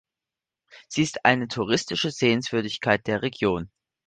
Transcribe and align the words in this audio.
Sie 0.87 1.03
ist 1.03 1.25
eine 1.25 1.47
touristische 1.47 2.09
Sehenswürdigkeit 2.09 3.05
der 3.05 3.21
Region. 3.21 3.69